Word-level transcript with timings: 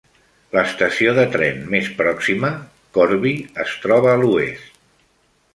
L'estació 0.53 1.11
de 1.19 1.25
tren 1.35 1.59
més 1.75 1.91
pròxima, 2.01 2.51
Corby, 2.99 3.37
es 3.65 3.79
troba 3.85 4.13
a 4.15 4.19
l'oest. 4.23 4.85